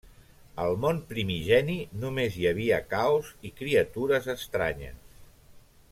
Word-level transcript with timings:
Al 0.61 0.71
món 0.85 1.01
primigeni, 1.11 1.75
només 2.05 2.39
hi 2.39 2.49
havia 2.53 2.81
caos 2.95 3.31
i 3.51 3.53
criatures 3.61 4.31
estranyes. 4.37 4.99